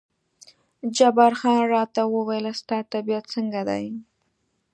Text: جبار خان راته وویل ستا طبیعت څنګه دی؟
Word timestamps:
جبار 0.95 1.33
خان 1.39 1.61
راته 1.73 2.01
وویل 2.15 2.45
ستا 2.61 2.77
طبیعت 2.93 3.25
څنګه 3.35 3.61
دی؟ 3.69 3.85